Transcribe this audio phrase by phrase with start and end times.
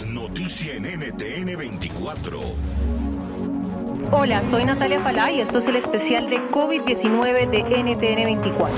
[0.00, 2.40] noticia en NTN 24.
[4.10, 8.74] Hola, soy Natalia Falá y esto es el especial de COVID-19 de NTN 24.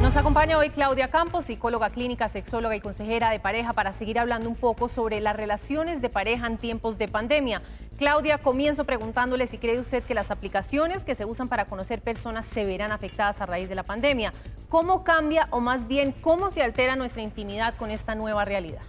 [0.00, 4.48] Nos acompaña hoy Claudia Campos, psicóloga clínica, sexóloga y consejera de pareja, para seguir hablando
[4.48, 7.60] un poco sobre las relaciones de pareja en tiempos de pandemia.
[7.98, 12.46] Claudia, comienzo preguntándole si cree usted que las aplicaciones que se usan para conocer personas
[12.46, 14.32] se verán afectadas a raíz de la pandemia.
[14.70, 18.80] ¿Cómo cambia o más bien cómo se altera nuestra intimidad con esta nueva realidad?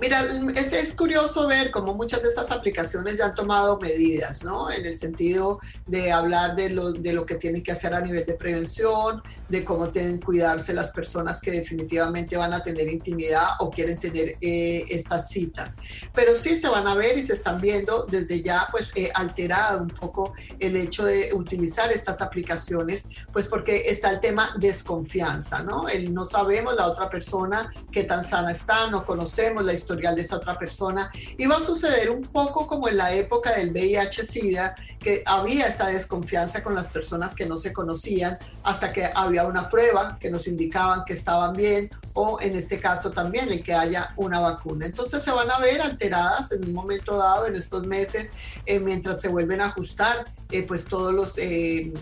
[0.00, 0.24] Mira,
[0.56, 4.70] es, es, curioso ver cómo muchas de estas aplicaciones ya han tomado medidas, ¿no?
[4.70, 8.26] En el sentido de hablar de lo, de lo que tienen que hacer a nivel
[8.26, 13.46] de prevención, de cómo tienen que cuidarse las personas que definitivamente van a tener intimidad
[13.60, 15.76] o quieren tener eh, estas citas.
[16.14, 19.82] Pero sí se van a ver y se están viendo desde ya, pues, eh, alterado
[19.82, 25.88] un poco el hecho de utilizar estas aplicaciones, pues porque está el tema desconfianza, ¿no?
[25.88, 30.22] El no sabemos la otra persona qué tan sana está, no conocemos la historia de
[30.22, 31.10] esa otra persona.
[31.36, 35.88] Y va a suceder un poco como en la época del VIH-Sida, que había esta
[35.88, 40.46] desconfianza con las personas que no se conocían hasta que había una prueba que nos
[40.46, 44.86] indicaban que estaban bien o en este caso también el que haya una vacuna.
[44.86, 48.32] Entonces se van a ver alteradas en un momento dado en estos meses
[48.66, 51.92] eh, mientras se vuelven a ajustar eh, pues todos los eh,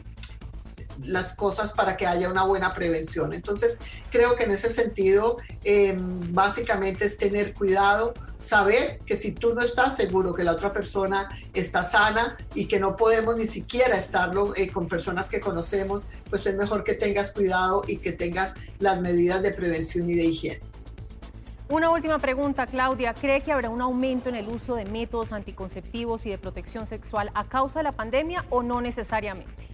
[1.05, 3.33] las cosas para que haya una buena prevención.
[3.33, 3.79] Entonces,
[4.11, 9.61] creo que en ese sentido, em, básicamente es tener cuidado, saber que si tú no
[9.61, 14.55] estás seguro que la otra persona está sana y que no podemos ni siquiera estarlo
[14.57, 19.01] eh, con personas que conocemos, pues es mejor que tengas cuidado y que tengas las
[19.01, 20.71] medidas de prevención y de higiene.
[21.71, 23.15] Una última pregunta, Claudia.
[23.15, 27.31] ¿Cree que habrá un aumento en el uso de métodos anticonceptivos y de protección sexual
[27.33, 29.70] a causa de la pandemia o no necesariamente?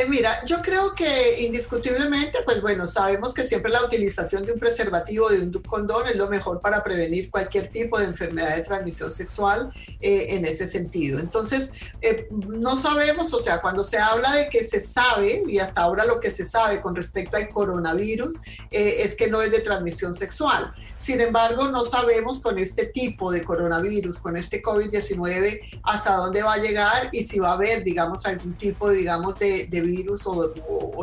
[0.00, 4.58] Eh, mira, yo creo que indiscutiblemente, pues bueno, sabemos que siempre la utilización de un
[4.58, 9.12] preservativo, de un condón, es lo mejor para prevenir cualquier tipo de enfermedad de transmisión
[9.12, 9.70] sexual
[10.00, 11.20] eh, en ese sentido.
[11.20, 11.70] Entonces,
[12.00, 16.06] eh, no sabemos, o sea, cuando se habla de que se sabe, y hasta ahora
[16.06, 18.36] lo que se sabe con respecto al coronavirus,
[18.70, 20.72] es que no es de transmisión sexual.
[20.96, 26.54] Sin embargo, no sabemos con este tipo de coronavirus, con este COVID-19, hasta dónde va
[26.54, 30.52] a llegar y si va a haber, digamos, algún tipo, digamos, de, de virus o,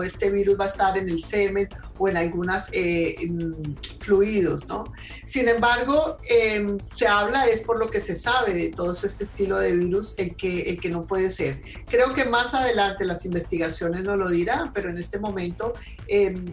[0.03, 1.67] este virus va a estar en el semen
[1.97, 3.15] o en algunos eh,
[3.99, 4.83] fluidos, ¿no?
[5.25, 9.57] Sin embargo, em, se habla, es por lo que se sabe de todo este estilo
[9.57, 11.61] de virus, el que, el que no puede ser.
[11.89, 15.73] Creo que más adelante las investigaciones nos lo dirán, pero en este momento
[16.07, 16.45] em,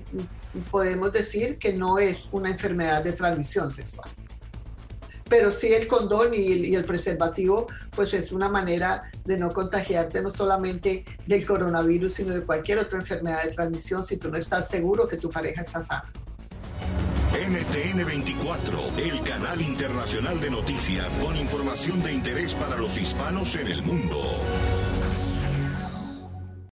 [0.70, 4.10] podemos decir que no es una enfermedad de transmisión sexual
[5.28, 10.30] pero sí el condón y el, preservativo, pues es una manera de no contagiarte no
[10.30, 15.08] solamente del coronavirus, sino de cualquier otra enfermedad de transmisión si tú no estás seguro
[15.08, 16.12] que tu pareja está sana.
[17.34, 23.68] NTN 24, el canal internacional de noticias con información de interés para los hispanos en
[23.68, 24.22] el mundo.